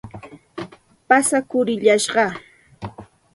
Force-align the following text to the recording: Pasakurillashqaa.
Pasakurillashqaa. 1.07 2.33